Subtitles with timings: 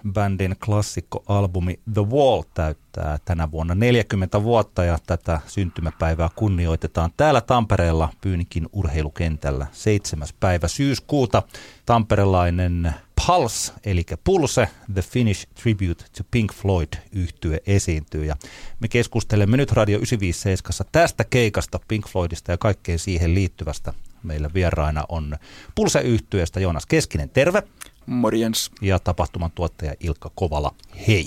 [0.00, 8.08] Floyd-bändin klassikkoalbumi The Wall täyttää tänä vuonna 40 vuotta ja tätä syntymäpäivää kunnioitetaan täällä Tampereella
[8.20, 10.28] Pyynikin urheilukentällä 7.
[10.40, 11.42] päivä syyskuuta.
[11.86, 12.94] Tamperelainen
[13.26, 18.24] Pulse, eli Pulse, The Finnish Tribute to Pink Floyd yhtye esiintyy.
[18.24, 18.36] Ja
[18.80, 23.92] me keskustelemme nyt Radio 957 tästä keikasta Pink Floydista ja kaikkeen siihen liittyvästä.
[24.22, 25.36] Meillä vieraina on
[25.74, 27.62] pulse yhtyeestä Joonas Keskinen, terve.
[28.06, 28.70] Morjens.
[28.80, 30.74] Ja tapahtuman tuottaja Ilkka Kovala,
[31.08, 31.26] hei.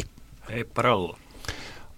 [0.50, 1.18] Hei paralla.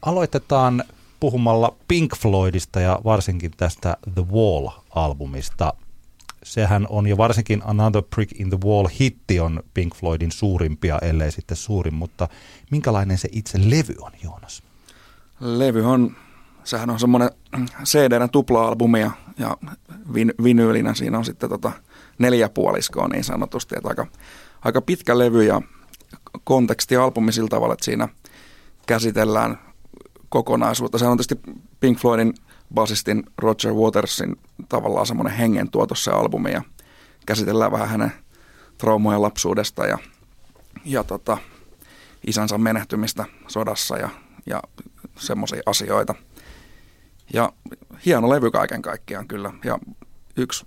[0.02, 0.84] Aloitetaan
[1.20, 5.74] puhumalla Pink Floydista ja varsinkin tästä The Wall-albumista.
[6.44, 11.32] Sehän on jo varsinkin Another Brick in the Wall hitti on Pink Floydin suurimpia, ellei
[11.32, 12.28] sitten suurin, mutta
[12.72, 14.64] minkälainen se itse levy on, Joonas?
[15.40, 16.16] Levy on,
[16.64, 17.30] sehän on semmoinen
[17.84, 19.58] cd tupla-albumi ja, ja
[20.14, 21.72] vin, vinyylinä siinä on sitten tota
[22.18, 24.08] neljäpuoliskoa niin sanotusti, että aika,
[24.66, 25.62] aika pitkä levy ja
[26.44, 28.10] konteksti albumi sillä tavalla, että siinä
[28.88, 29.60] käsitellään
[30.30, 30.98] kokonaisuutta.
[30.98, 31.40] Se on tietysti
[31.80, 32.34] Pink Floydin
[32.74, 34.36] basistin Roger Watersin
[34.70, 36.62] tavallaan semmoinen hengen tuotos se albumi ja
[37.26, 38.12] käsitellään vähän hänen
[38.78, 39.98] traumojen lapsuudesta ja,
[40.86, 41.38] ja tota,
[42.28, 44.10] isänsä menehtymistä sodassa ja,
[44.46, 44.62] ja
[45.18, 46.16] semmoisia asioita.
[47.34, 47.54] Ja
[48.06, 49.54] hieno levy kaiken kaikkiaan kyllä.
[49.64, 49.80] Ja
[50.38, 50.66] yksi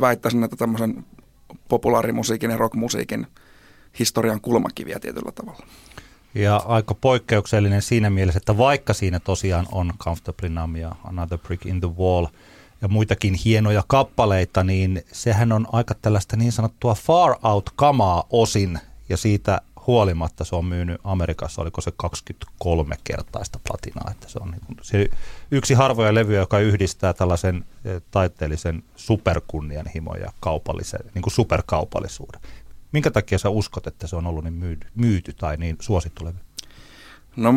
[0.00, 1.04] väittäisin, että tämmöisen
[1.68, 3.26] populaarimusiikin ja rockmusiikin
[3.98, 5.66] historian kulmakiviä tietyllä tavalla.
[6.34, 11.66] Ja aika poikkeuksellinen siinä mielessä, että vaikka siinä tosiaan on Comfortably Numb ja Another Brick
[11.66, 12.26] in the Wall
[12.82, 18.78] ja muitakin hienoja kappaleita, niin sehän on aika tällaista niin sanottua far out kamaa osin
[19.08, 24.50] ja siitä huolimatta se on myynyt Amerikassa, oliko se 23 kertaista platinaa, että se on
[24.50, 25.08] niin kuin, se
[25.50, 32.40] yksi harvoja levyjä, joka yhdistää tällaisen eh, taiteellisen superkunnianhimon ja kaupallisen, niin kuin superkaupallisuuden.
[32.92, 36.38] Minkä takia sä uskot, että se on ollut niin myyty, myyty tai niin suosittu levy?
[37.36, 37.52] No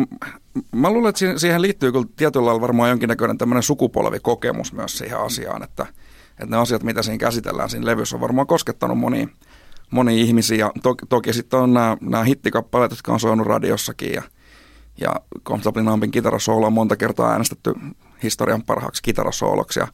[0.72, 5.62] mä luulen, että siihen liittyy kyllä tietyllä lailla varmaan jonkinnäköinen tämmöinen sukupolvikokemus myös siihen asiaan,
[5.62, 5.86] että,
[6.30, 9.28] että ne asiat, mitä siinä käsitellään siinä levyssä, on varmaan koskettanut monia,
[9.90, 10.70] monia ihmisiä.
[10.82, 14.22] Toki, toki sitten on nämä, nämä hittikappaleet, jotka on soinut radiossakin ja,
[15.00, 15.14] ja
[15.44, 17.74] Comfortably Numbin kitarasoolo on monta kertaa äänestetty
[18.22, 19.88] historian parhaaksi kitarasooloksi ja,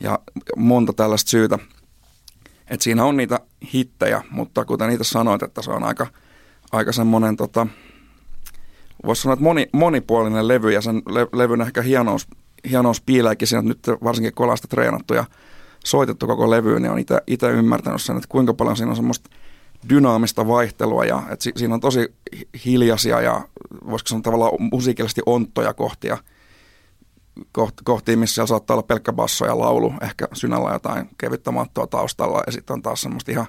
[0.00, 0.18] ja
[0.56, 1.58] monta tällaista syytä–
[2.70, 3.40] et siinä on niitä
[3.74, 6.06] hittejä, mutta kuten niitä sanoit, että se on aika,
[6.72, 7.66] aika semmoinen, tota,
[9.06, 12.26] voisi sanoa, että moni, monipuolinen levy ja sen le, levyn ehkä hienous,
[12.70, 15.24] hienous piileekin siinä, että nyt varsinkin kun ollaan sitä treenattu ja
[15.86, 19.30] soitettu koko levy, niin on itse ymmärtänyt sen, että kuinka paljon siinä on semmoista
[19.88, 22.14] dynaamista vaihtelua ja että si, siinä on tosi
[22.64, 23.48] hiljaisia ja
[23.90, 26.18] voisiko sanoa tavallaan musiikillisesti onttoja kohtia–
[27.84, 32.42] kohtiin, missä siellä saattaa olla pelkkä basso ja laulu, ehkä synällä jotain kevyttä mattoa taustalla
[32.46, 33.46] ja sitten on taas semmoista ihan,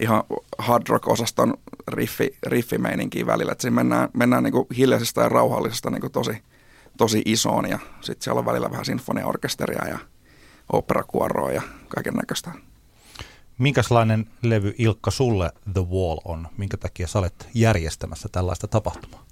[0.00, 0.22] ihan
[0.58, 1.54] hard rock-osaston
[1.88, 6.42] riffi, riffimeininkiä välillä, että siinä mennään, mennään niin hiljaisesta ja rauhallisesta niin tosi,
[6.96, 9.98] tosi isoon ja sitten siellä on välillä vähän sinfoniaorkesteria ja
[10.72, 12.52] operakuoroa ja kaiken näköistä.
[13.58, 16.48] Minkälainen levy Ilkka sulle The Wall on?
[16.56, 19.24] Minkä takia sä olet järjestämässä tällaista tapahtumaa?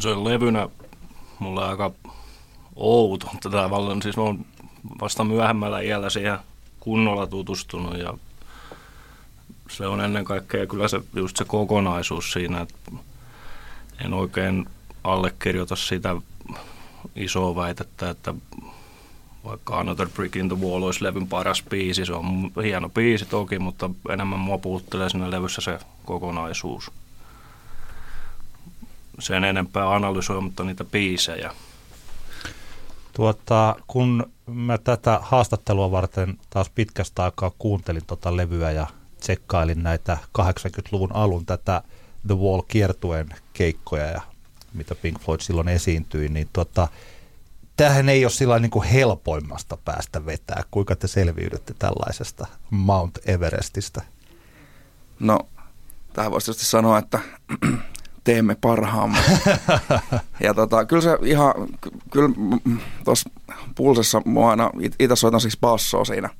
[0.00, 0.68] Se on levynä
[1.38, 1.90] mulle aika
[2.76, 4.02] outo tavallaan.
[4.02, 4.44] Siis mä oon
[5.00, 6.38] vasta myöhemmällä iällä siihen
[6.80, 8.14] kunnolla tutustunut ja
[9.70, 12.92] se on ennen kaikkea kyllä se, just se kokonaisuus siinä, että
[14.04, 14.66] en oikein
[15.04, 16.16] allekirjoita sitä
[17.16, 18.34] isoa väitettä, että
[19.44, 23.58] vaikka Another Brick in the Wall olisi levyn paras biisi, se on hieno biisi toki,
[23.58, 26.90] mutta enemmän mua puuttelee siinä levyssä se kokonaisuus.
[29.18, 31.52] Sen enempää analysoimatta niitä biisejä.
[33.12, 38.86] Tuota, kun mä tätä haastattelua varten taas pitkästä aikaa kuuntelin tota levyä ja
[39.20, 41.82] tsekkailin näitä 80-luvun alun tätä
[42.26, 44.20] The Wall kiertueen keikkoja ja
[44.74, 46.88] mitä Pink Floyd silloin esiintyi, niin tuota,
[47.76, 50.62] tämähän ei ole sillä niin kuin helpoimmasta päästä vetää.
[50.70, 54.02] Kuinka te selviydytte tällaisesta Mount Everestistä?
[55.20, 55.38] No,
[56.12, 57.20] tähän voisi tietysti sanoa, että
[58.24, 59.18] teemme parhaamme.
[60.44, 61.54] ja tota, kyllä se ihan,
[62.10, 62.28] kyllä
[63.04, 63.30] tuossa
[63.74, 66.30] pulsessa mua aina, itse soitan siis bassoa siinä.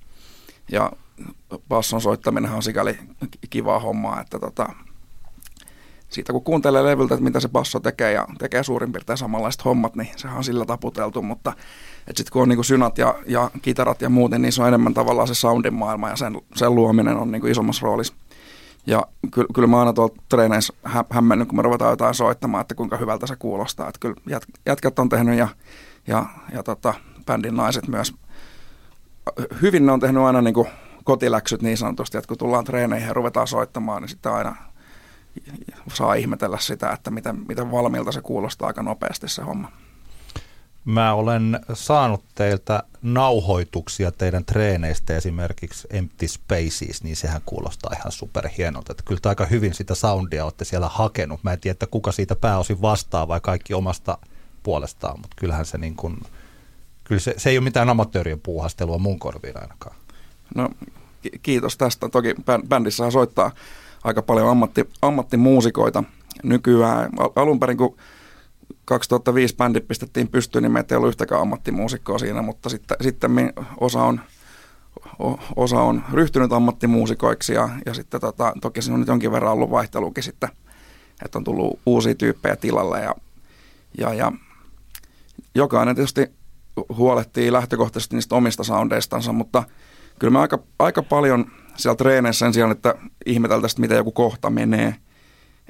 [0.72, 0.92] Ja
[1.68, 2.98] basson soittaminen on sikäli
[3.50, 4.68] kivaa hommaa, että tota,
[6.12, 9.96] siitä kun kuuntelee levyltä, että mitä se basso tekee ja tekee suurin piirtein samanlaiset hommat,
[9.96, 11.52] niin sehän on sillä taputeltu, mutta
[12.06, 15.28] sitten kun on niin synat ja, ja kitarat ja muuten, niin se on enemmän tavallaan
[15.28, 18.14] se soundin maailma ja sen, sen luominen on niin isommassa roolissa.
[18.86, 22.74] Ja ky- kyllä mä aina tuolla treeneissä hä- hämmennyt, kun me ruvetaan jotain soittamaan, että
[22.74, 23.88] kuinka hyvältä se kuulostaa.
[23.88, 25.48] Että kyllä jät- jätkät on tehnyt ja,
[26.06, 26.94] ja, ja tota,
[27.26, 28.14] bändin naiset myös.
[29.62, 30.68] Hyvin ne on tehnyt aina niin kuin
[31.04, 34.56] kotiläksyt niin sanotusti, että kun tullaan treeneihin ja ruvetaan soittamaan, niin sitten aina
[35.94, 39.72] saa ihmetellä sitä, että miten, miten valmiilta se kuulostaa aika nopeasti se homma.
[40.84, 48.92] Mä olen saanut teiltä nauhoituksia teidän treeneistä, esimerkiksi Empty Spaces, niin sehän kuulostaa ihan superhienolta.
[48.92, 51.44] Että kyllä te aika hyvin sitä soundia olette siellä hakenut.
[51.44, 54.18] Mä en tiedä, että kuka siitä pääosin vastaa vai kaikki omasta
[54.62, 56.20] puolestaan, mutta kyllähän se niin kuin,
[57.04, 59.96] kyllä se, se ei ole mitään amatöörien puuhastelua mun korviin ainakaan.
[60.54, 60.68] No
[61.42, 62.08] kiitos tästä.
[62.08, 62.34] Toki
[62.68, 63.50] bändissä soittaa
[64.04, 66.04] aika paljon ammatti, ammattimuusikoita
[66.42, 67.10] nykyään.
[67.36, 67.96] Alun perin kun
[68.84, 74.02] 2005 bändi pistettiin pystyyn, niin meitä ei ollut yhtäkään ammattimuusikkoa siinä, mutta sitten, sitten osa
[74.02, 74.20] on,
[75.56, 79.70] osa on ryhtynyt ammattimuusikoiksi ja, ja sitten tota, toki siinä on nyt jonkin verran ollut
[79.70, 80.48] vaihtelukin sitten,
[81.24, 83.14] että on tullut uusia tyyppejä tilalle ja,
[83.98, 84.32] ja, ja
[85.54, 86.26] jokainen tietysti
[86.96, 89.64] huolehtii lähtökohtaisesti niistä omista soundeistansa, mutta
[90.18, 92.94] kyllä me aika, aika paljon siellä treeneissä sen sijaan, että
[93.26, 94.94] ihmeteltäisiin, miten joku kohta menee–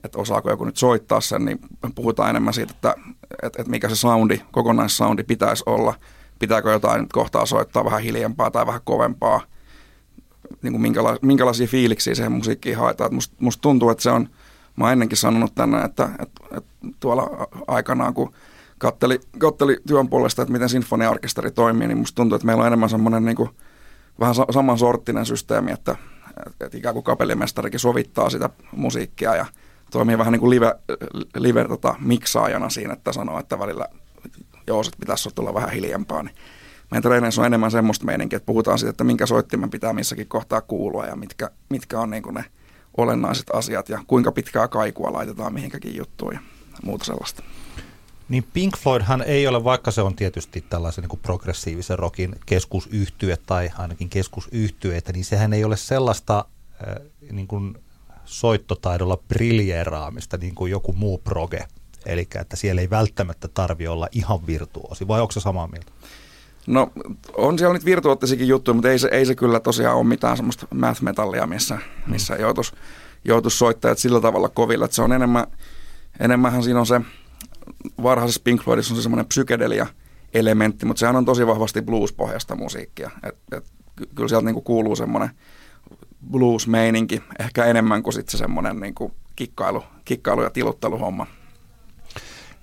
[0.04, 1.58] että osaako joku nyt soittaa sen, niin
[1.94, 2.94] puhutaan enemmän siitä, että,
[3.42, 5.94] että, että mikä se soundi, kokonaissoundi pitäisi olla.
[6.38, 9.40] Pitääkö jotain nyt kohtaa soittaa vähän hiljempaa tai vähän kovempaa.
[10.62, 13.14] Niin kuin minkäla- minkälaisia fiiliksiä siihen musiikkiin haetaan.
[13.14, 14.28] musta must tuntuu, että se on,
[14.76, 16.70] mä oon ennenkin sanonut tänne, että, että, että
[17.00, 18.32] tuolla aikanaan, kun
[18.78, 22.90] katteli, katteli työn puolesta, että miten sinfoniaorkesteri toimii, niin musta tuntuu, että meillä on enemmän
[22.90, 23.50] semmoinen niin kuin,
[24.20, 25.96] vähän samansorttinen systeemi, että,
[26.60, 29.46] että ikään kuin kapellimestarikin sovittaa sitä musiikkia ja
[29.90, 30.74] toimii vähän niin kuin live,
[31.36, 33.86] live tota, miksaajana siinä, että sanoo, että välillä
[34.66, 36.22] joo, sit pitäisi tulla vähän hiljempaa.
[36.22, 36.34] Niin
[36.90, 40.60] meidän treeneissä on enemmän semmoista meininkiä, että puhutaan siitä, että minkä soittimen pitää missäkin kohtaa
[40.60, 42.44] kuulua ja mitkä, mitkä on niin kuin ne
[42.96, 46.40] olennaiset asiat ja kuinka pitkää kaikua laitetaan mihinkäkin juttuun ja
[46.84, 47.42] muuta sellaista.
[48.32, 53.36] Niin Pink Floydhan ei ole, vaikka se on tietysti tällaisen niin kuin progressiivisen rockin keskusyhtye
[53.46, 56.44] tai ainakin keskusyhtyeitä, niin sehän ei ole sellaista
[56.88, 57.02] äh,
[57.32, 57.78] niin kuin
[58.24, 61.66] soittotaidolla briljeeraamista niin kuin joku muu proge.
[62.06, 65.92] Eli että siellä ei välttämättä tarvi olla ihan virtuosi, vai onko se samaa mieltä?
[66.66, 66.92] No
[67.36, 70.66] on siellä nyt virtuoottisikin juttuja, mutta ei se, ei se kyllä tosiaan ole mitään semmoista
[70.74, 72.72] math metallia, missä, missä joutuisi
[73.24, 74.84] joutuis soittajat sillä tavalla kovilla.
[74.84, 75.46] Että se on enemmän,
[76.20, 77.00] enemmänhän siinä on se,
[78.02, 79.86] varhaisessa Pink Floydissa on se semmoinen psykedelia
[80.34, 83.10] elementti, mutta sehän on tosi vahvasti blues-pohjasta musiikkia.
[83.22, 83.64] Et, et,
[84.14, 85.30] kyllä sieltä niinku kuuluu semmoinen
[86.30, 91.26] blues-meininki ehkä enemmän kuin sitten se semmoinen niin kuin kikkailu, kikkailu- ja tilutteluhomma.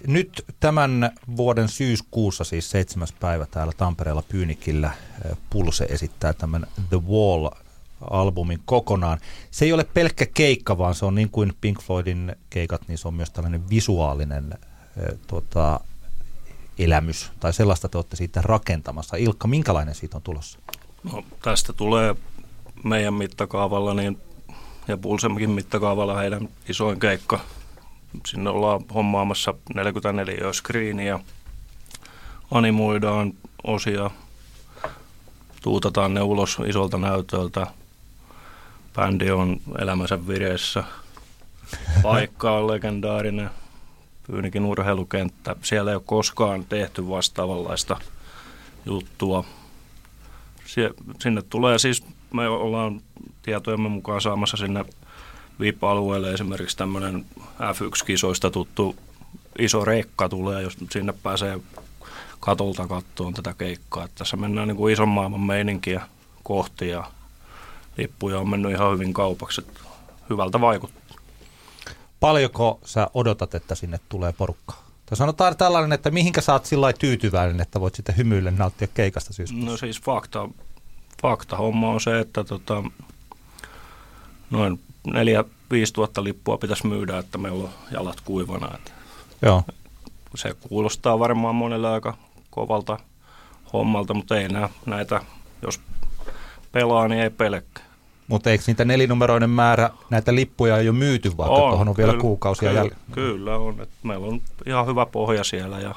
[0.08, 4.92] Nyt tämän vuoden syyskuussa, siis seitsemäs päivä täällä Tampereella Pyynikillä,
[5.26, 9.20] eh, Pulse esittää tämän The Wall-albumin kokonaan.
[9.52, 13.08] Se ei ole pelkkä keikka, vaan se on niin kuin Pink Floydin keikat, niin se
[13.08, 14.54] on myös tällainen visuaalinen
[15.28, 15.80] tuota,
[16.80, 19.18] elämys, tai sellaista te olette siitä rakentamassa.
[19.18, 20.60] Ilkka, minkälainen siitä on tulossa?
[21.12, 22.16] No, tästä tulee
[22.84, 24.18] meidän mittakaavalla niin,
[24.88, 27.40] ja Pulsemkin mittakaavalla heidän isoin keikka.
[28.26, 31.20] Sinne ollaan hommaamassa 44 screeniä,
[32.52, 34.12] animoidaan osia,
[35.62, 37.68] tuutataan ne ulos isolta näytöltä.
[38.96, 40.84] Bändi on elämänsä vireessä.
[42.04, 43.50] Paikka on legendaarinen.
[44.32, 45.56] Pyynikin urheilukenttä.
[45.62, 47.98] Siellä ei ole koskaan tehty vastaavanlaista
[48.86, 49.44] juttua.
[51.20, 53.02] Sinne tulee siis me ollaan
[53.42, 54.86] tietojemme mukaan saamassa sinne
[55.60, 58.96] VIP-alueelle esimerkiksi tämmöinen F1-kisoista tuttu
[59.60, 61.60] iso rekka tulee, jos sinne pääsee
[62.40, 64.06] katolta kattoon tätä keikkaa.
[64.06, 66.02] Että tässä mennään niin kuin ison maailman meininkiä
[66.44, 67.04] kohti ja
[67.98, 69.62] lippuja on mennyt ihan hyvin kaupaksi.
[69.62, 69.80] Että
[70.30, 71.09] hyvältä vaikuttaa.
[72.20, 74.84] Paljonko sä odotat, että sinne tulee porukkaa?
[75.06, 79.34] Tai sanotaan tällainen, että mihinkä sä oot sillä tyytyväinen, että voit sitten hymyille nauttia keikasta
[79.34, 79.72] syyskuussa?
[79.72, 80.50] No siis fakta
[81.22, 82.84] fakta homma on se, että tota,
[84.50, 85.12] noin 4-5
[85.94, 88.76] tuhatta lippua pitäisi myydä, että meillä on jalat kuivana.
[88.76, 88.92] Että
[89.42, 89.64] Joo.
[90.36, 92.18] Se kuulostaa varmaan monelle aika
[92.50, 92.98] kovalta
[93.74, 95.22] hommalta, mutta ei nää, näitä,
[95.62, 95.80] jos
[96.72, 97.82] pelaa, niin ei pelkkä.
[98.30, 102.22] Mutta eikö niitä nelinumeroinen määrä näitä lippuja jo myyty, vaikka on, tuohon on vielä kyllä,
[102.22, 102.98] kuukausia jäljellä?
[103.12, 103.82] Kyllä on.
[103.82, 105.96] että meillä on ihan hyvä pohja siellä ja,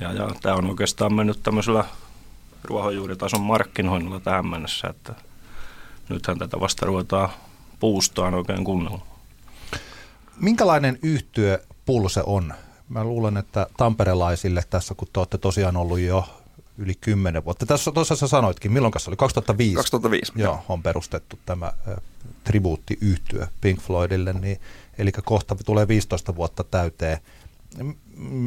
[0.00, 1.84] ja, ja tämä on oikeastaan mennyt tämmöisellä
[2.64, 5.14] ruohonjuuritason markkinoinnilla tähän mennessä, että
[6.08, 7.28] nythän tätä vasta ruvetaan
[7.80, 9.06] puustaan oikein kunnolla.
[10.40, 12.54] Minkälainen yhtyö Pulse on?
[12.88, 16.39] Mä luulen, että tamperelaisille tässä, kun te olette tosiaan ollut jo
[16.80, 17.66] yli kymmenen vuotta.
[17.66, 19.16] Tässä tuossa sanoitkin, milloin se oli?
[19.16, 19.74] 2005?
[19.74, 20.32] 2005.
[20.36, 21.96] Joo, on perustettu tämä äh,
[22.44, 24.60] tribuuttiyhtyö Pink Floydille, niin,
[24.98, 27.18] eli kohta tulee 15 vuotta täyteen.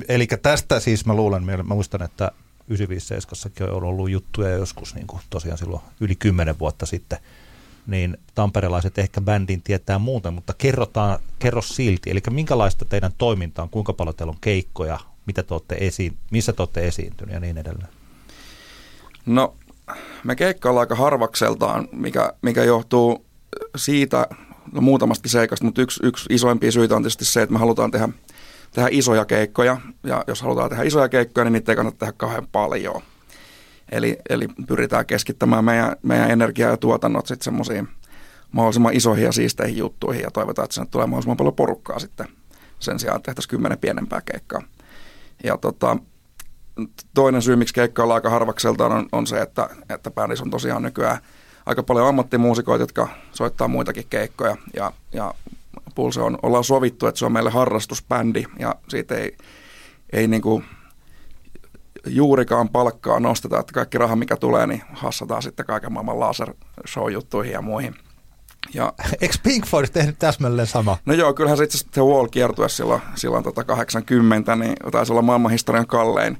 [0.07, 2.31] Eli tästä siis mä luulen, mä muistan, että
[2.69, 7.19] 957 on ollut juttuja joskus niin kuin tosiaan silloin yli 10 vuotta sitten,
[7.87, 13.69] niin tamperelaiset ehkä bändin tietää muuten, mutta kerrotaan, kerro silti, eli minkälaista teidän toiminta on,
[13.69, 17.57] kuinka paljon teillä on keikkoja, mitä te olette esiin, missä te olette esiintyneet ja niin
[17.57, 18.02] edelleen?
[19.25, 19.55] No,
[20.23, 23.25] me keikkaillaan aika harvakseltaan, mikä, mikä johtuu
[23.75, 24.27] siitä,
[24.71, 28.09] no muutamastakin seikasta, mutta yksi, yksi isoimpia syitä on tietysti se, että me halutaan tehdä,
[28.73, 32.47] tehdä isoja keikkoja, ja jos halutaan tehdä isoja keikkoja, niin niitä ei kannata tehdä kauhean
[32.51, 33.01] paljon.
[33.91, 37.87] Eli, eli pyritään keskittämään meidän, meidän energiaa ja tuotannot sitten semmoisiin
[38.51, 42.27] mahdollisimman isoihin ja siisteihin juttuihin, ja toivotaan, että sinne tulee mahdollisimman paljon porukkaa sitten
[42.79, 44.61] sen sijaan, että tehtäisiin kymmenen pienempää keikkaa.
[45.43, 45.97] Ja tota,
[47.13, 51.17] toinen syy, miksi keikkailla aika harvakseltaan on, on se, että, että bändissä on tosiaan nykyään
[51.65, 54.57] aika paljon ammattimuusikoita, jotka soittaa muitakin keikkoja.
[54.73, 55.33] Ja, ja
[55.95, 59.37] Pulse on, ollaan sovittu, että se on meille harrastusbändi ja siitä ei,
[60.13, 60.65] ei niin kuin
[62.07, 66.53] juurikaan palkkaa nosteta, että kaikki raha mikä tulee, niin hassataan sitten kaiken maailman laser
[66.87, 67.95] show-juttuihin ja muihin.
[68.73, 70.97] Ja, Eikö Pink Floyd tehnyt täsmälleen sama?
[71.05, 75.13] No joo, kyllähän se itse asiassa The Wall kiertue silloin, silloin tota 80, niin taisi
[75.13, 76.37] olla maailmanhistorian kallein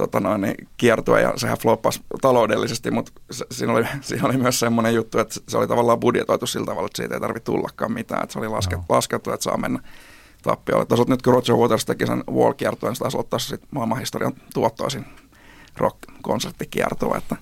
[0.00, 4.60] tota noin, niin kiertue ja sehän floppasi taloudellisesti, mutta se, siinä, oli, siinä oli myös
[4.60, 8.22] semmoinen juttu, että se oli tavallaan budjetoitu sillä tavalla, että siitä ei tarvitse tullakaan mitään,
[8.22, 8.84] että se oli lasket, no.
[8.88, 9.80] laskettu, että saa mennä
[10.42, 10.86] tappiolle.
[10.86, 15.04] Toisaalta nyt kun Roger Waters teki sen Wall-kiertueen, niin se taisi ottaa sitten maailmanhistorian tuottoisin
[15.76, 17.36] rock-konserttikiertue, että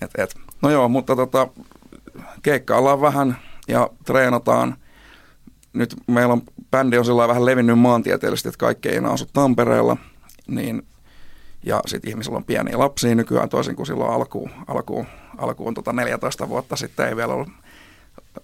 [0.00, 0.34] et, et.
[0.62, 1.48] No joo, mutta tota,
[2.42, 3.36] keikkaillaan vähän
[3.68, 4.76] ja treenataan.
[5.72, 9.96] Nyt meillä on, bändi on sillä vähän levinnyt maantieteellisesti, että kaikki ei enää asu Tampereella,
[10.46, 10.86] niin
[11.62, 15.06] ja sitten ihmisillä on pieniä lapsia nykyään, toisin kuin silloin alkuun, alkuun,
[15.38, 17.48] alkuun tota 14 vuotta sitten ei vielä ollut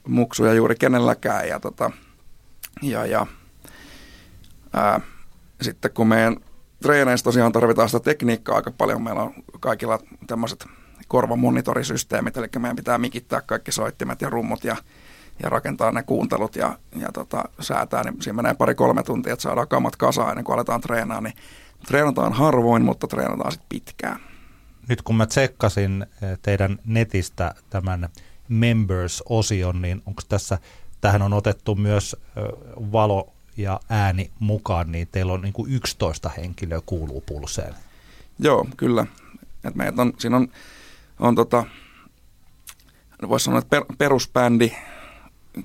[0.08, 1.48] muksuja juuri kenelläkään.
[1.48, 1.90] Ja, tota,
[2.82, 3.26] ja, ja
[4.72, 5.00] ää,
[5.62, 6.36] sitten kun meidän
[6.82, 10.66] treeneissä tosiaan tarvitaan sitä tekniikkaa aika paljon, meillä on kaikilla tämmöiset
[11.08, 14.76] korvamonitorisysteemit, eli meidän pitää mikittää kaikki soittimet ja rummut ja,
[15.42, 19.68] ja rakentaa ne kuuntelut ja, ja tota, säätää, niin siinä menee pari-kolme tuntia, että saadaan
[19.68, 21.34] kamat kasaan ennen kuin aletaan treenaa, niin
[21.86, 24.20] Treenataan harvoin, mutta treenataan sitten pitkään.
[24.88, 28.08] Nyt kun mä tsekkasin eh, teidän netistä tämän
[28.48, 30.58] Members-osion, niin onko tässä,
[31.00, 32.42] tähän on otettu myös eh,
[32.92, 37.74] valo ja ääni mukaan, niin teillä on niin kuin 11 henkilöä kuuluu pulseen.
[38.38, 39.06] Joo, kyllä.
[39.64, 40.48] Et meitä on, siinä on,
[41.20, 41.64] on tota,
[43.28, 44.72] voisi sanoa, että per, perusbändi,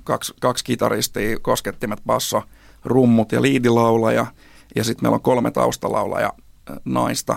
[0.04, 2.42] kaksi, kaksi kitaristia, koskettimet, basso,
[2.84, 4.26] rummut ja liidilaulaja–
[4.76, 6.32] ja sitten meillä on kolme taustalaulaa
[6.84, 7.36] naista.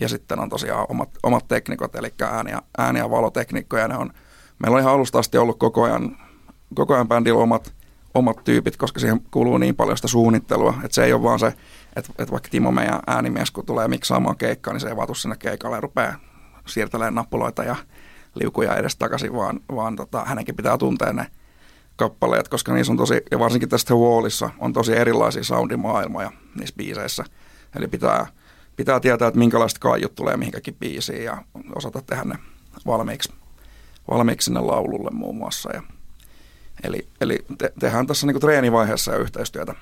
[0.00, 3.88] Ja sitten on tosiaan omat, omat teknikot, eli ääni- ja, ääni- ja valoteknikkoja.
[3.88, 4.12] Ne on,
[4.58, 6.16] meillä on ihan alusta asti ollut koko ajan,
[6.74, 7.74] koko ajan bändillä omat,
[8.14, 11.46] omat tyypit, koska siihen kuuluu niin paljon sitä suunnittelua, että se ei ole vaan se,
[11.96, 15.36] että, että vaikka Timo meidän äänimies, kun tulee miksaamaan keikkaa, niin se ei vaatu sinne
[15.38, 16.14] keikalle ja rupeaa
[16.66, 17.76] siirtelemään nappuloita ja
[18.34, 21.26] liukuja edes takaisin, vaan, vaan tota, hänenkin pitää tuntea ne
[21.96, 27.24] kappaleet, koska niissä on tosi, ja varsinkin tästä Wallissa on tosi erilaisia soundimaailmoja niissä biiseissä.
[27.76, 28.26] Eli pitää,
[28.76, 31.42] pitää tietää, että minkälaiset kaiut tulee mihinkäkin biisiin ja
[31.74, 32.38] osata tehdä ne
[32.86, 33.32] valmiiksi,
[34.10, 35.70] valmiiksi sinne laululle muun muassa.
[35.74, 35.82] Ja,
[36.84, 39.74] eli eli te, tehdään tässä niin treenivaiheessa ja yhteistyötä.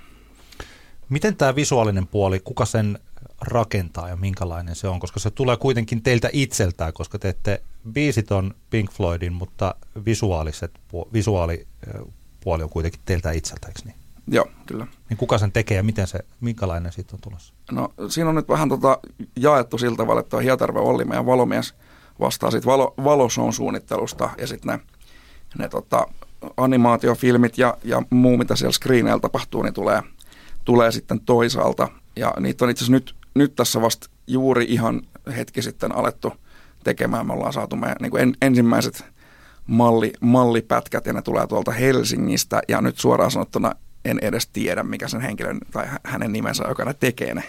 [1.10, 2.98] Miten tämä visuaalinen puoli, kuka sen
[3.40, 7.62] rakentaa ja minkälainen se on, koska se tulee kuitenkin teiltä itseltään, koska teette
[7.92, 9.74] biisit on Pink Floydin, mutta
[10.06, 10.70] visuaaliset,
[11.12, 13.94] visuaalipuoli on kuitenkin teiltä itseltä, eikö niin?
[14.28, 14.86] Joo, kyllä.
[15.08, 17.54] Niin kuka sen tekee ja miten se, minkälainen siitä on tulossa?
[17.72, 18.98] No siinä on nyt vähän tota
[19.36, 21.74] jaettu sillä tavalla, että Hietarve Olli, meidän valomies,
[22.20, 24.80] vastaa sitten valo, valoson suunnittelusta ja sitten ne,
[25.58, 26.06] ne tota,
[26.56, 30.02] animaatiofilmit ja, ja muu, mitä siellä screeneillä tapahtuu, niin tulee,
[30.64, 31.88] tulee sitten toisaalta.
[32.16, 35.02] Ja niitä on itse asiassa nyt, nyt tässä vasta juuri ihan
[35.36, 36.32] hetki sitten alettu–
[36.84, 37.26] tekemään.
[37.26, 39.04] Me ollaan saatu meidän niin kuin en, ensimmäiset
[39.66, 43.72] malli, mallipätkät ja ne tulee tuolta Helsingistä ja nyt suoraan sanottuna
[44.04, 47.42] en edes tiedä, mikä sen henkilön tai hänen nimensä, joka ne tekee ne.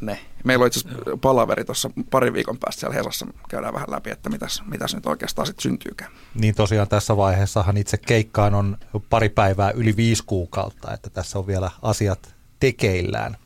[0.00, 0.18] Ne.
[0.44, 3.26] Meillä on itse asiassa palaveri tuossa pari viikon päästä siellä Hesassa.
[3.48, 6.12] Käydään vähän läpi, että mitäs, mitäs nyt oikeastaan sitten syntyykään.
[6.34, 8.76] Niin tosiaan tässä vaiheessahan itse keikkaan on
[9.10, 13.36] pari päivää yli viisi kuukautta, että tässä on vielä asiat tekeillään.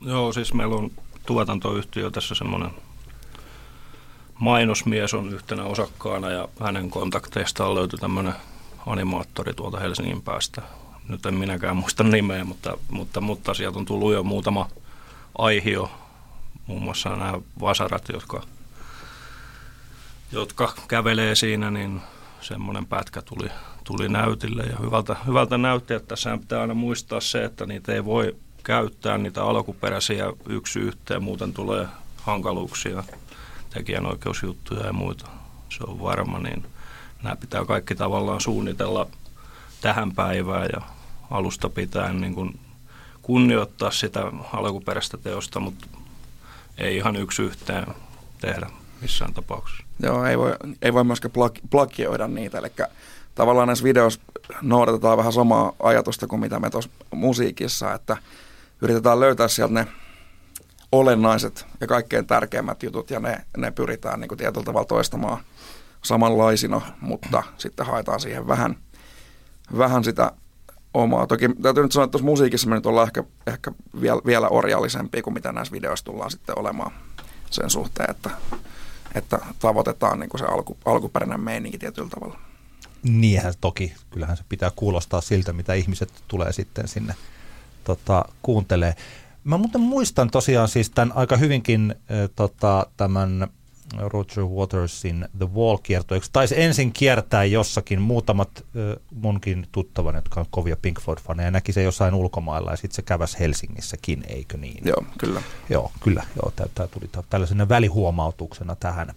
[0.00, 0.90] Joo, siis meillä on
[1.26, 2.70] tuotantoyhtiö tässä semmoinen
[4.34, 8.34] mainosmies on yhtenä osakkaana ja hänen kontakteistaan löytyi tämmöinen
[8.86, 10.62] animaattori tuolta Helsingin päästä
[11.08, 14.68] nyt en minäkään muista nimeä, mutta, mutta, mutta sieltä on tullut jo muutama
[15.38, 15.90] aihio,
[16.66, 18.42] muun muassa nämä vasarat, jotka,
[20.32, 22.02] jotka kävelee siinä, niin
[22.40, 23.48] semmoinen pätkä tuli,
[23.84, 28.04] tuli näytille ja hyvältä, hyvältä näytti, että tässä pitää aina muistaa se, että niitä ei
[28.04, 31.86] voi käyttää niitä alkuperäisiä yksi yhteen, muuten tulee
[32.16, 33.04] hankaluuksia,
[33.70, 35.26] tekijänoikeusjuttuja ja muita.
[35.68, 36.64] Se on varma, niin
[37.22, 39.06] nämä pitää kaikki tavallaan suunnitella
[39.80, 40.80] tähän päivään ja
[41.30, 42.60] alusta pitäen niin kuin
[43.22, 44.20] kunnioittaa sitä
[44.52, 45.86] alkuperäistä teosta, mutta
[46.78, 47.86] ei ihan yksi yhteen
[48.40, 49.84] tehdä missään tapauksessa.
[50.02, 51.32] Joo, ei voi, ei voi myöskään
[51.70, 52.68] plagioida niitä, eli
[53.34, 54.20] tavallaan näissä videoissa
[54.62, 58.16] noudatetaan vähän samaa ajatusta kuin mitä me tuossa musiikissa, että
[58.82, 59.86] yritetään löytää sieltä ne
[60.92, 65.44] olennaiset ja kaikkein tärkeimmät jutut ja ne, ne pyritään niin kuin tietyllä tavalla toistamaan
[66.02, 68.76] samanlaisina, mutta sitten haetaan siihen vähän,
[69.78, 70.32] vähän sitä
[70.94, 71.26] omaa.
[71.26, 75.22] Toki täytyy nyt sanoa, että tuossa musiikissa me nyt ollaan ehkä, ehkä vielä, vielä orjallisempia
[75.22, 76.92] kuin mitä näissä videoissa tullaan sitten olemaan
[77.50, 78.30] sen suhteen, että,
[79.14, 82.38] että tavoitetaan niin kuin se alku, alkuperäinen meininki tietyllä tavalla.
[83.02, 87.14] Niinhän toki, kyllähän se pitää kuulostaa siltä, mitä ihmiset tulee sitten sinne
[87.84, 88.94] tota, kuuntelee.
[89.44, 93.48] Mä muuten muistan tosiaan siis tämän aika hyvinkin äh, tota, tämän
[93.98, 98.64] Roger Watersin The Wall-kierto, taisi ensin kiertää jossakin muutamat
[99.10, 103.38] munkin tuttavan, jotka on kovia Pink Floyd-faneja, näki se jossain ulkomailla ja sitten se käväsi
[103.38, 104.84] Helsingissäkin, eikö niin?
[104.84, 105.42] Joo, kyllä.
[105.70, 106.22] Joo, kyllä.
[106.36, 109.14] Joo, tämä tuli tällaisena välihuomautuksena tähän.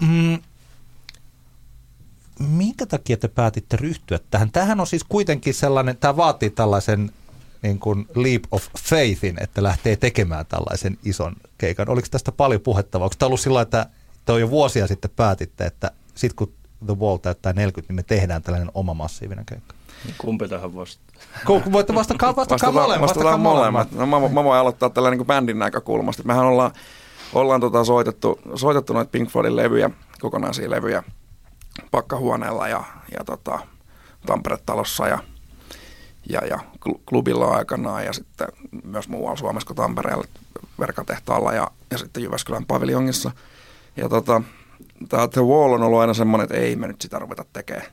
[0.00, 0.38] Mm,
[2.38, 4.50] minkä takia te päätitte ryhtyä tähän?
[4.52, 7.12] Tähän on siis kuitenkin sellainen, tämä vaatii tällaisen
[7.62, 11.88] niin kuin leap of faithin, että lähtee tekemään tällaisen ison keikan.
[11.88, 13.04] Oliko tästä paljon puhettavaa?
[13.04, 13.86] Onko tämä ollut sillä että
[14.24, 16.52] te on jo vuosia sitten päätitte, että sitten kun
[16.86, 19.74] The Wall täyttää 40, niin me tehdään tällainen oma massiivinen keikka?
[20.18, 21.06] Kumpi tähän vastaa?
[21.72, 23.08] Voitte vastakaa, vastakaa molemmat.
[23.08, 23.92] Vastataan molemmat.
[23.92, 26.22] No, mä, mä voin aloittaa tällä niin kuin bändin näkökulmasta.
[26.22, 26.70] Mehän ollaan,
[27.32, 31.02] ollaan tota soitettu, soitettu noita Pink Floydin levyjä, kokonaisia levyjä
[31.90, 32.84] pakkahuoneella ja,
[33.18, 33.58] ja tota,
[34.26, 35.18] Tampere-talossa ja
[36.28, 36.58] ja, ja
[37.06, 38.48] klubilla aikanaan ja sitten
[38.84, 40.24] myös muualla Suomessa kuin Tampereella
[40.78, 43.30] verkatehtaalla ja, ja sitten Jyväskylän paviljongissa.
[43.96, 44.42] Ja tota,
[45.08, 47.86] tämä The Wall on ollut aina semmoinen, että ei me nyt sitä ruveta tekemään,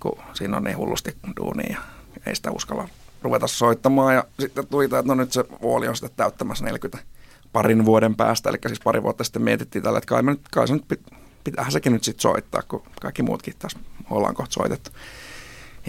[0.00, 2.88] kun siinä on niin hullusti duunia ja ei sitä uskalla
[3.22, 4.14] ruveta soittamaan.
[4.14, 7.08] Ja sitten tuli tämä, että no nyt se Wall on sitten täyttämässä 40
[7.52, 10.68] parin vuoden päästä, eli siis pari vuotta sitten mietittiin tällä, että kai, me nyt, kai
[10.68, 11.00] se nyt
[11.44, 13.78] pitäähän sekin nyt sitten soittaa, kun kaikki muutkin tässä
[14.10, 14.90] ollaan kohta soitettu.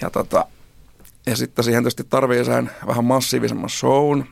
[0.01, 0.45] Ja tota,
[1.25, 4.23] ja sitten siihen tietysti tarvii sen vähän massiivisemman shown.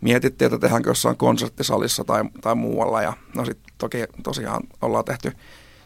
[0.00, 3.02] Mietittiin, että tehdäänkö jossain konserttisalissa tai, tai muualla.
[3.02, 5.32] Ja no sitten toki tosiaan ollaan tehty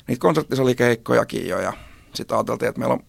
[0.08, 1.60] niitä konserttisalikeikkojakin jo.
[1.60, 1.72] Ja
[2.14, 3.04] sitten ajateltiin, että meillä on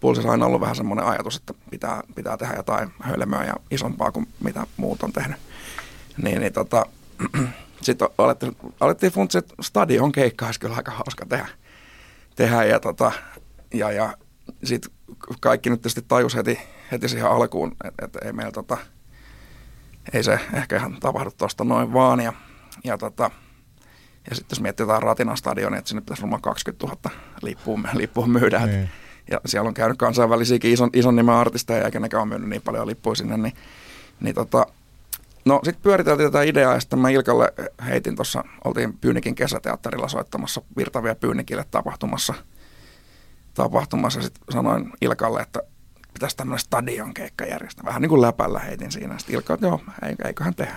[0.00, 4.28] Pulsissa aina ollut vähän semmoinen ajatus, että pitää, pitää tehdä jotain hölmöä ja isompaa kuin
[4.40, 5.36] mitä muut on tehnyt.
[6.22, 6.86] Niin, niin tota,
[7.82, 11.48] sitten alettiin, alettiin funtsia, että stadion keikka olisi kyllä aika hauska tehdä.
[12.36, 13.12] tehdä ja, tota,
[13.74, 14.14] ja, ja
[14.64, 14.92] sitten
[15.40, 16.58] kaikki nyt tietysti tajus heti,
[16.92, 18.78] heti siihen alkuun, että et ei meillä tota,
[20.12, 22.20] ei se ehkä ihan tapahdu tuosta noin vaan.
[22.20, 22.32] Ja,
[22.84, 23.30] ja, tota,
[24.30, 28.66] ja sitten jos mietitään Ratinan stadionia, että sinne pitäisi varmaan 20 000 lippua, lippua myydä.
[28.66, 28.90] Niin.
[29.30, 32.86] Ja siellä on käynyt kansainvälisiäkin ison, ison nimen artisteja, eikä nekään ole myynyt niin paljon
[32.86, 33.36] lippuja sinne.
[33.36, 33.54] Niin,
[34.20, 34.66] niin tota,
[35.44, 37.52] no sitten pyöriteltiin tätä ideaa ja sitten mä Ilkalle
[37.86, 42.34] heitin tuossa, oltiin Pyynikin kesäteatterilla soittamassa Virtavia Pyynikille tapahtumassa–
[43.56, 44.22] tapahtumassa.
[44.22, 45.60] Sitten sanoin Ilkalle, että
[46.12, 47.84] pitäisi tämmöinen stadion keikka järjestää.
[47.84, 49.18] Vähän niin kuin läpällä heitin siinä.
[49.18, 49.80] Sitten Ilka, että joo,
[50.24, 50.74] eiköhän tehdä.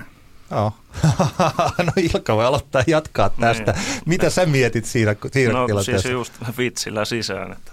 [0.51, 0.73] Joo.
[1.85, 3.71] no Ilka voi aloittaa jatkaa tästä.
[3.71, 4.01] Niin.
[4.05, 6.01] Mitä sä mietit siinä, siinä no, tilanteessa?
[6.01, 7.51] siis just vitsillä sisään.
[7.51, 7.71] Että.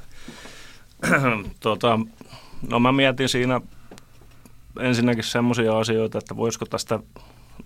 [1.61, 1.99] tota,
[2.71, 3.61] no mä mietin siinä
[4.81, 6.99] ensinnäkin semmoisia asioita, että voisiko tästä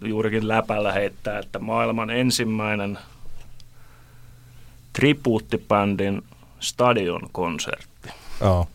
[0.05, 2.99] juurikin läpällä heittää, että maailman ensimmäinen
[4.93, 6.23] tribuuttibändin
[6.61, 8.11] stadion-konsertti.
[8.41, 8.69] Oh.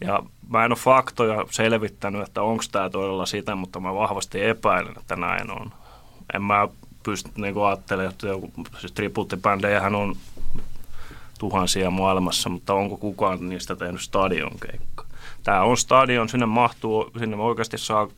[0.00, 4.94] Ja mä en ole faktoja selvittänyt, että onko tämä todella sitä, mutta mä vahvasti epäilen,
[4.98, 5.72] että näin on.
[6.34, 6.68] En mä
[7.02, 10.16] pysty niin ajattelemaan, että joku, siis tribuuttibändejähän on
[11.38, 15.04] tuhansia maailmassa, mutta onko kukaan niistä tehnyt stadionkeikka?
[15.44, 18.08] Tämä on stadion, sinne mahtuu, sinne oikeasti saa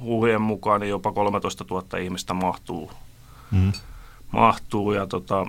[0.00, 2.90] huhien mukaan, niin jopa 13 000 ihmistä mahtuu.
[3.50, 3.72] Mm.
[4.32, 5.46] mahtuu ja tota,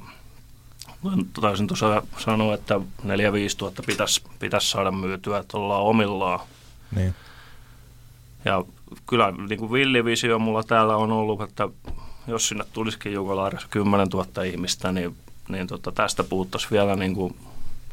[1.42, 2.80] taisin tuossa sanoa, että 4-5
[3.58, 6.40] tuhatta pitäisi, pitäisi saada myytyä, että ollaan omillaan.
[6.96, 7.16] Niin.
[8.46, 8.64] Ja
[9.08, 11.70] kyllä niin kuin villivisio mulla täällä on ollut, että
[12.28, 15.16] jos sinne tulisikin Jukolaarissa 10 000 ihmistä, niin,
[15.50, 17.36] niin tota, tästä puhuttaisiin vielä niin kuin,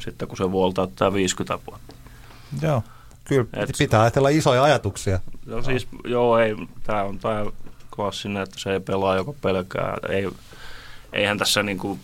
[0.01, 1.95] sitten kun se vuolta ottaa 50 vuotta.
[2.63, 2.83] Joo.
[3.25, 5.21] Kyllä Et- pitää ajatella isoja ajatuksia.
[5.47, 7.47] No siis, joo, ei, tämä on tämä
[7.97, 9.97] klassinen, että se ei pelaa, joka pelkää.
[10.09, 10.29] Ei,
[11.13, 11.99] eihän tässä niinku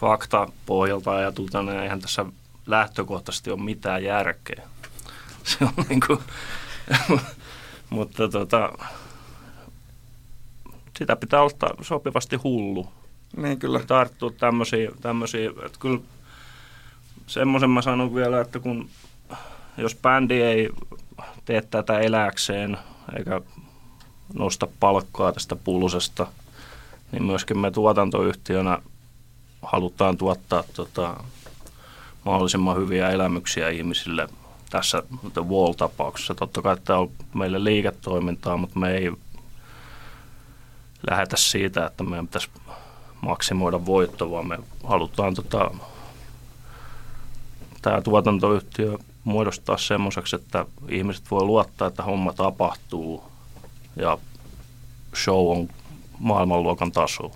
[0.00, 2.24] fakta pohjalta ajatulta, niin eihän tässä
[2.66, 4.62] lähtökohtaisesti ole mitään järkeä.
[5.44, 6.22] Se on niinku,
[7.90, 8.72] mutta tota,
[10.98, 12.92] sitä pitää olla sopivasti hullu
[13.36, 13.80] Niin kyllä.
[13.86, 16.00] tarttua tämmöisiä, tämmöisiä että kyllä
[17.26, 18.88] semmoisen mä sanon vielä, että kun
[19.76, 20.70] jos bändi ei
[21.44, 22.78] tee tätä eläkseen
[23.18, 23.40] eikä
[24.34, 26.26] nosta palkkaa tästä pulsesta,
[27.12, 28.78] niin myöskin me tuotantoyhtiönä
[29.62, 31.16] halutaan tuottaa tota,
[32.24, 34.28] mahdollisimman hyviä elämyksiä ihmisille
[34.70, 36.34] tässä The Wall-tapauksessa.
[36.34, 39.12] Totta kai tämä on meille liiketoimintaa, mutta me ei
[41.10, 42.50] lähetä siitä, että meidän pitäisi
[43.20, 45.70] maksimoida voitto, vaan me halutaan tota,
[47.82, 53.24] tämä tuotantoyhtiö muodostaa semmoiseksi, että ihmiset voi luottaa, että homma tapahtuu
[53.96, 54.18] ja
[55.24, 55.68] show on
[56.18, 57.30] maailmanluokan taso.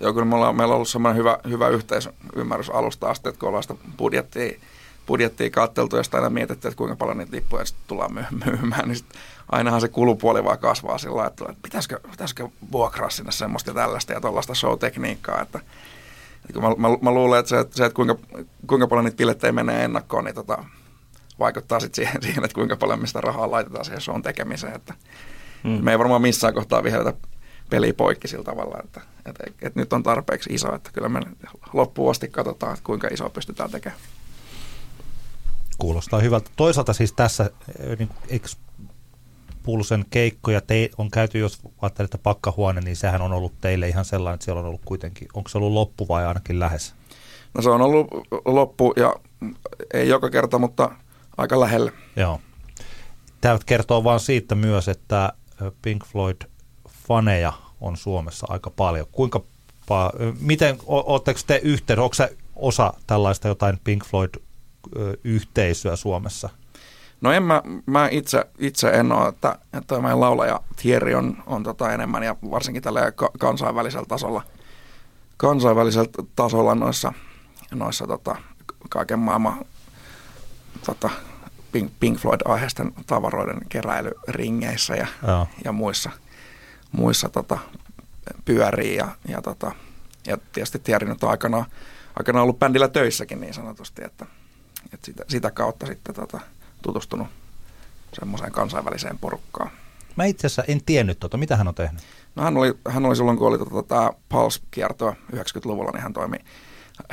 [0.00, 3.48] Joo, kyllä me ollaan, meillä on ollut semmoinen hyvä, hyvä yhteisymmärrys alusta asti, että kun
[3.48, 4.60] ollaan sitä budjettia,
[5.06, 8.88] budjettia katteltu ja sitten aina mietitty, että kuinka paljon niitä lippuja sitten tullaan myy- myymään,
[8.88, 8.98] niin
[9.52, 14.12] ainahan se kulupuoli vaan kasvaa sillä lailla, että pitäisikö, pitäisikö vuokraa sinne semmoista ja tällaista
[14.12, 15.60] ja tuollaista show-tekniikkaa, että,
[16.60, 18.16] mä, mä, mä, luulen, että se, että, se, että kuinka,
[18.66, 20.64] kuinka paljon niitä bilettejä menee ennakkoon, niin tota,
[21.38, 24.94] vaikuttaa sitten siihen, siihen, että kuinka paljon mistä rahaa laitetaan siihen shown tekemiseen, että
[25.64, 25.78] Mm.
[25.84, 27.18] me ei varmaan missään kohtaa vihelletä
[27.70, 31.20] peli poikki sillä tavalla, että, että, että nyt on tarpeeksi iso, että kyllä me
[31.72, 34.00] loppuun asti katsotaan, että kuinka iso pystytään tekemään.
[35.78, 36.50] Kuulostaa hyvältä.
[36.56, 38.48] Toisaalta siis tässä, eh, niin, eikö
[39.62, 44.34] Pulsen keikkoja te, on käyty, jos ajattelette pakkahuone, niin sehän on ollut teille ihan sellainen,
[44.34, 46.94] että siellä on ollut kuitenkin, onko se ollut loppu vai ainakin lähes?
[47.54, 48.06] No se on ollut
[48.44, 49.14] loppu ja
[49.94, 50.90] ei joka kerta, mutta
[51.36, 51.92] aika lähellä.
[52.16, 52.40] Joo.
[53.40, 56.04] Tämä kertoo vaan siitä myös, että ö, Pink
[57.06, 59.06] Floyd-faneja on Suomessa aika paljon.
[59.12, 59.40] Kuinka
[60.40, 66.48] miten, oletteko te yhteen, onko se osa tällaista jotain Pink Floyd-yhteisöä Suomessa?
[67.20, 71.62] No en mä, mä itse, itse en ole, että, että meidän laulaja Thierry on, on
[71.62, 74.42] tota enemmän ja varsinkin tällä ka- kansainvälisellä tasolla,
[75.36, 77.12] kansainvälisellä tasolla noissa,
[77.74, 78.36] noissa tota,
[78.88, 79.64] kaiken maailman
[80.86, 81.10] tota,
[81.72, 85.46] Pink, Pink Floyd-aiheisten tavaroiden keräilyringeissä ja, Joo.
[85.64, 86.10] ja muissa,
[86.96, 87.58] muissa tota,
[88.44, 89.72] pyörii ja, ja, tota,
[90.26, 91.64] ja tietysti Thierry nyt on aikanaan,
[92.18, 94.26] aikanaan ollut bändillä töissäkin niin sanotusti, että,
[94.92, 96.40] että sitä, sitä kautta sitten tota,
[96.82, 97.28] tutustunut
[98.12, 99.70] semmoiseen kansainväliseen porukkaan.
[100.16, 101.36] Mä itse asiassa en tiennyt tota.
[101.36, 102.02] Mitä hän on tehnyt?
[102.34, 106.36] No hän oli, hän oli silloin, kun oli tota, tämä Pulse-kiertoa 90-luvulla, niin hän toimi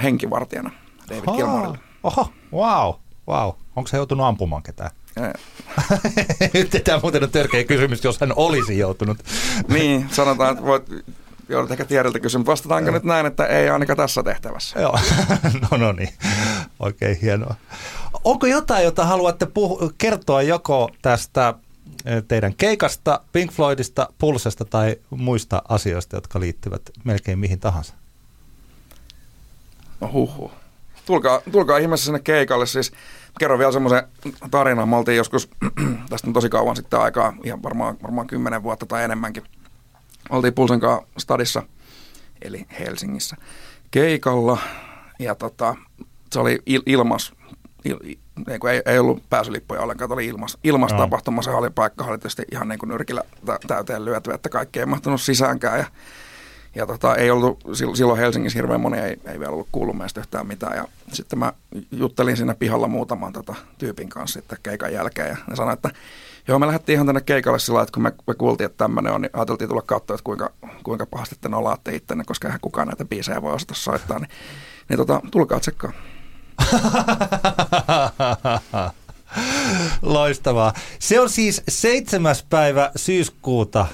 [0.03, 0.71] henkivartijana
[1.09, 1.35] David Haa.
[1.35, 1.79] Gilmourille.
[2.03, 2.93] Oho, wow,
[3.27, 3.51] wow.
[3.75, 4.91] Onko se joutunut ampumaan ketään?
[6.53, 9.17] Nyt tämä muuten on törkeä kysymys, jos hän olisi joutunut.
[9.67, 10.83] niin, sanotaan, että voit,
[11.49, 14.79] joudut ehkä tiedolta kysyä, mutta vastataanko nyt näin, että ei ainakaan tässä tehtävässä.
[14.79, 14.99] Joo,
[15.71, 16.13] no, no niin,
[16.79, 17.55] oikein hienoa.
[18.23, 21.53] Onko jotain, jota haluatte puhu- kertoa joko tästä
[22.05, 27.93] eh, teidän keikasta, Pink Floydista, Pulsesta tai muista asioista, jotka liittyvät melkein mihin tahansa?
[30.01, 30.51] No huhu.
[31.05, 32.65] Tulkaa, tulkaa ihmeessä sinne keikalle.
[32.65, 32.91] Siis
[33.39, 34.03] kerron vielä semmoisen
[34.51, 34.89] tarinan.
[34.89, 35.49] Me oltiin joskus,
[36.09, 39.43] tästä on tosi kauan sitten aikaa, ihan varmaan, varmaan kymmenen vuotta tai enemmänkin.
[40.29, 41.63] Oltiin Pulsen kanssa stadissa,
[42.41, 43.35] eli Helsingissä,
[43.91, 44.57] keikalla.
[45.19, 45.75] Ja tota,
[46.31, 47.33] se oli il, ilmas,
[47.85, 47.97] il,
[48.47, 50.99] niin kuin ei, ei, ollut pääsylippuja ollenkaan, se oli ilmas, ilmas Joo.
[50.99, 51.41] tapahtuma.
[51.41, 54.85] Se oli paikka, oli tietysti ihan niin kuin nyrkillä tä- täyteen lyöty, että kaikki ei
[54.85, 55.79] mahtunut sisäänkään.
[55.79, 55.85] Ja
[56.75, 60.19] ja tota, ei ollut, sil- silloin Helsingissä hirveän moni ei, ei vielä ollut kuullut meistä
[60.19, 60.75] yhtään mitään.
[60.75, 61.53] Ja sitten mä
[61.91, 65.29] juttelin siinä pihalla muutaman tota, tyypin kanssa sitten keikan jälkeen.
[65.29, 65.89] Ja ne sanoi, että
[66.47, 69.21] joo, me lähdettiin ihan tänne keikalle sillä että kun me, me kuultiin, että tämmöinen on,
[69.21, 70.51] niin ajateltiin tulla katsoa, että kuinka,
[70.83, 74.19] kuinka pahasti te nolaatte ittenne, koska eihän kukaan näitä biisejä voi osata soittaa.
[74.19, 74.29] Niin,
[74.89, 75.93] niin tota, tulkaa tsekkaan.
[80.01, 80.73] Loistavaa.
[80.99, 82.35] Se on siis 7.
[82.49, 83.85] päivä syyskuuta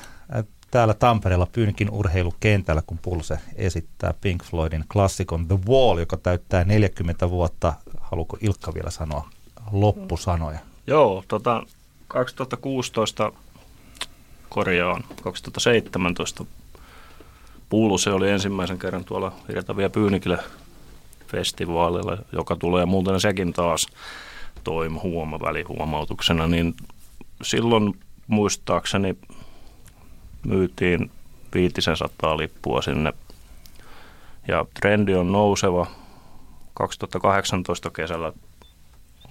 [0.71, 7.30] täällä Tampereella Pyynkin urheilukentällä, kun Pulse esittää Pink Floydin klassikon The Wall, joka täyttää 40
[7.30, 7.73] vuotta.
[7.99, 9.30] Haluatko Ilkka vielä sanoa
[9.71, 10.60] loppusanoja?
[10.88, 11.63] Joo, tota,
[12.08, 13.32] 2016
[14.49, 16.45] korjaan, 2017
[17.69, 20.43] Pulse oli ensimmäisen kerran tuolla Virtavia Pyynikillä
[21.27, 23.88] festivaalilla, joka tulee muuten sekin taas
[24.63, 26.75] toimi huoma välihuomautuksena, niin
[27.41, 29.17] silloin muistaakseni
[30.45, 31.12] myytiin
[31.54, 33.13] 500 lippua sinne
[34.47, 35.88] ja trendi on nouseva.
[36.73, 38.34] 2018 kesällä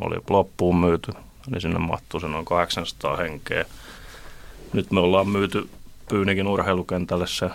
[0.00, 1.12] oli loppuun myyty
[1.50, 3.64] niin sinne mahtuu se noin 800 henkeä.
[4.72, 5.68] Nyt me ollaan myyty
[6.08, 7.50] Pyynikin urheilukentälle se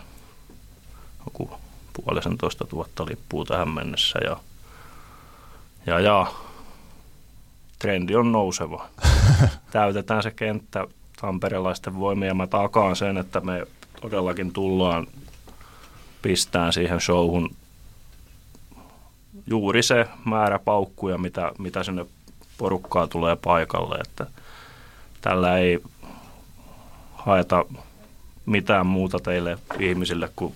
[1.26, 1.52] joku
[1.94, 4.38] puolisentoista tuhatta lippua tähän mennessä ja,
[5.86, 6.28] ja, ja
[7.80, 8.90] trendi on nouseva.
[9.72, 10.88] Täytetään se kenttä
[11.22, 13.68] tamperelaisten voimia ja mä takaan sen, että me
[14.02, 15.08] todellakin tullaan
[16.22, 17.50] pistään siihen showhun
[19.48, 22.06] juuri se määrä paukkuja, mitä, mitä sinne
[22.58, 24.26] porukkaa tulee paikalle, että
[25.22, 25.80] tällä ei
[27.14, 27.66] haeta
[28.46, 30.54] mitään muuta teille ihmisille kuin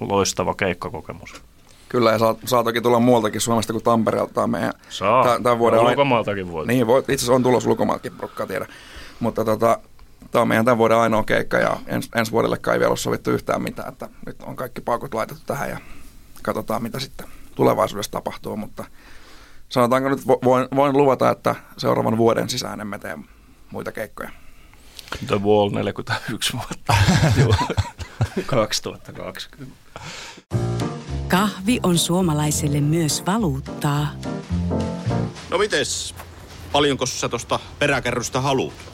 [0.00, 1.42] loistava keikkakokemus.
[1.88, 4.46] Kyllä, ja saa, saa toki tulla muualtakin Suomesta kuin Tampereelta.
[4.46, 6.66] Meidän, Saa, tämän, tämän vuoden ulkomaaltakin voi.
[6.66, 8.66] Niin, voi, itse asiassa on tulos ulkomaaltakin, porukkaa tiedä.
[9.20, 9.78] Mutta tota,
[10.30, 13.30] tämä on meidän tämän vuoden ainoa keikka ja ens, ensi vuodelle ei vielä ole sovittu
[13.30, 13.88] yhtään mitään.
[13.88, 15.78] Että nyt on kaikki paukut laitettu tähän ja
[16.42, 18.56] katsotaan mitä sitten tulevaisuudessa tapahtuu.
[18.56, 18.84] Mutta
[19.68, 23.18] sanotaanko nyt, voin, voin luvata, että seuraavan vuoden sisään emme tee
[23.70, 24.30] muita keikkoja.
[25.26, 26.94] The Wall 41 vuotta.
[28.46, 29.74] 2020.
[31.28, 34.08] Kahvi on suomalaiselle myös valuuttaa.
[35.50, 36.14] No mites?
[36.72, 38.93] Paljonko sä tosta peräkärrystä haluat?